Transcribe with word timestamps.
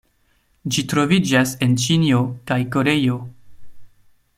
Ĝi 0.75 0.83
troviĝas 0.93 1.53
en 1.67 1.77
Ĉinio 1.85 2.25
kaj 2.53 2.61
Koreio. 2.77 3.23